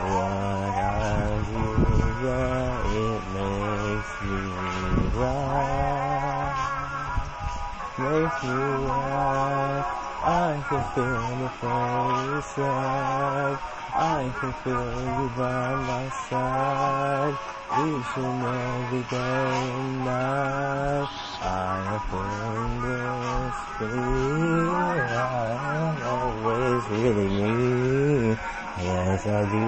what 0.00 0.74
I 0.76 1.42
do 1.48 1.64
that 2.24 2.86
it 2.86 3.22
makes 3.34 4.12
me 4.22 4.38
right. 5.18 6.54
Makes 7.98 8.42
me 8.44 8.54
right. 8.88 9.84
I 10.24 10.64
can 10.68 10.82
feel 10.94 11.24
the 11.42 11.50
face 11.60 12.48
side. 12.54 13.83
I 13.96 14.28
can 14.40 14.52
feel 14.64 14.74
you 14.74 15.28
by 15.36 15.74
my 15.86 16.08
side. 16.28 17.38
Each 17.70 18.16
and 18.16 18.42
every 18.42 19.04
day 19.04 19.70
and 19.78 20.04
night. 20.04 21.08
I 21.40 21.78
have 21.88 22.02
feeling 22.10 22.82
this 22.82 23.56
feeling. 23.78 24.68
I 24.68 26.02
always 26.10 26.82
really 26.90 27.28
me. 27.28 28.36
Yes, 28.82 29.26
I 29.26 29.42
do 29.48 29.64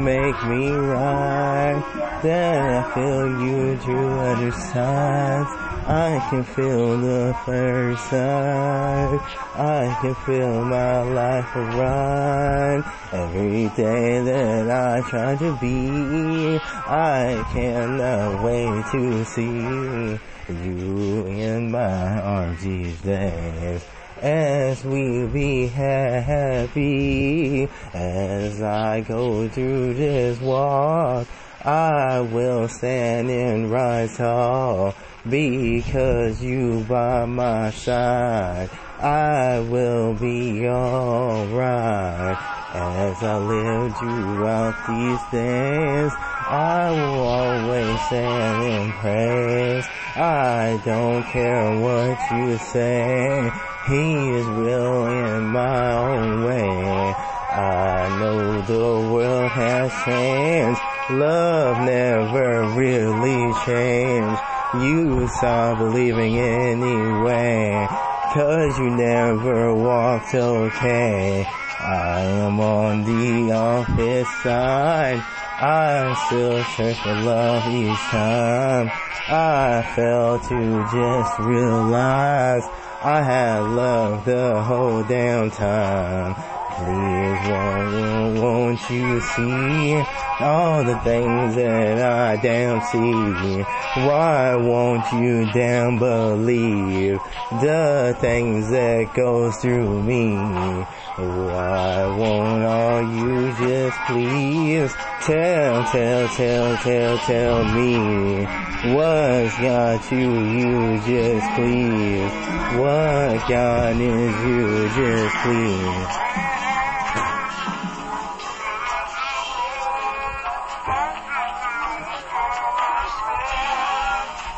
make 0.05 0.45
me 0.45 0.70
right. 0.70 2.20
Then 2.23 2.77
I 2.77 2.95
feel 2.95 3.27
you 3.45 3.77
to 3.77 3.97
other 4.20 4.52
sides. 4.52 5.51
I 5.87 6.27
can 6.30 6.45
feel 6.45 6.98
the 6.98 7.37
first 7.45 8.11
side. 8.11 9.20
I 9.55 9.98
can 10.01 10.15
feel 10.27 10.65
my 10.65 11.02
life 11.02 11.56
around. 11.56 12.84
Every 13.12 13.69
day 13.77 14.20
that 14.23 14.70
I 14.70 15.09
try 15.09 15.37
to 15.37 15.56
be, 15.61 16.59
I 16.87 17.44
cannot 17.53 18.42
wait 18.42 18.84
to 18.92 19.25
see 19.25 20.19
you 20.64 21.27
in 21.27 21.70
my 21.70 22.20
arms 22.20 22.62
these 22.62 23.00
days 23.03 23.84
as 24.23 24.84
we 24.84 25.27
be 25.27 25.67
happy 25.67 27.69
as 27.92 28.62
I 28.62 29.01
go 29.01 29.48
through 29.48 29.95
this 29.95 30.41
walk. 30.41 31.27
I 31.65 32.20
will 32.20 32.69
stand 32.69 33.31
and 33.31 33.70
rise 33.70 34.17
tall 34.17 34.95
because 35.28 36.43
you 36.43 36.84
by 36.89 37.25
my 37.25 37.70
side. 37.70 38.70
I 39.00 39.61
will 39.61 40.15
be 40.15 40.69
alright 40.69 42.39
as 42.75 43.23
I 43.23 43.39
live 43.39 43.97
throughout 43.97 44.87
these 44.87 45.20
days. 45.33 46.12
I 46.48 46.91
will 46.91 47.27
always 47.27 48.00
stand 48.06 48.62
in 48.62 48.93
praise. 48.93 49.87
I 50.17 50.81
don't 50.84 51.25
care 51.25 51.81
what 51.81 52.19
you 52.31 52.59
say. 52.59 53.50
He 53.86 54.30
is 54.30 54.47
real 54.47 55.06
in 55.06 55.48
my 55.48 55.92
own 55.92 56.44
way. 56.44 57.14
I 57.50 58.16
know 58.20 58.62
the 58.62 59.12
world 59.12 59.50
has 59.50 59.91
changed. 60.05 60.80
Love 61.11 61.78
never 61.84 62.62
really 62.77 63.53
changed. 63.66 64.41
You 64.75 65.27
stop 65.27 65.78
believing 65.78 66.38
anyway. 66.38 67.88
Cause 68.33 68.78
you 68.78 68.88
never 68.88 69.75
walked 69.75 70.33
okay. 70.33 71.44
I 71.80 72.20
am 72.22 72.60
on 72.60 73.03
the 73.03 73.53
opposite 73.53 74.27
side. 74.44 75.25
I 75.64 76.12
still 76.27 76.64
search 76.64 76.96
for 76.96 77.14
love 77.14 77.64
each 77.72 77.96
time. 78.10 78.91
I 79.28 79.92
fail 79.94 80.41
to 80.41 80.88
just 80.91 81.38
realize 81.38 82.64
I 83.00 83.22
had 83.22 83.60
love 83.70 84.25
the 84.25 84.60
whole 84.60 85.04
damn 85.04 85.53
time. 85.53 86.34
Please 86.75 87.48
won't, 87.48 88.41
won't 88.41 88.91
you 88.91 89.20
see 89.20 90.03
all 90.41 90.82
the 90.82 90.98
things 91.04 91.54
that 91.54 92.03
I 92.03 92.42
damn 92.42 92.81
see? 92.81 93.62
Why 94.04 94.56
won't 94.56 95.12
you 95.12 95.48
damn 95.53 95.97
believe 95.97 97.20
the 97.60 98.16
things 98.19 98.69
that 98.70 99.14
goes 99.14 99.58
through 99.58 100.03
me? 100.03 100.34
Why 100.34 102.06
won't 102.19 102.64
all 102.64 103.03
you 103.03 103.53
just 103.53 103.98
please 104.06 104.92
tell, 105.27 105.84
tell, 105.84 106.28
tell, 106.31 106.77
tell, 106.78 107.19
tell 107.19 107.65
me 107.65 108.44
what's 108.93 109.56
got 109.59 110.10
you, 110.10 110.19
you 110.19 110.99
just 111.03 111.47
please. 111.55 112.33
What 112.77 113.49
got 113.49 113.94
is 113.94 114.44
you 114.44 114.88
just 114.88 115.37
please. 115.37 116.06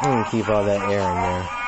I'm 0.01 0.13
gonna 0.13 0.31
keep 0.31 0.49
all 0.49 0.65
that 0.65 0.81
air 0.91 1.11
in 1.11 1.23
there. 1.23 1.64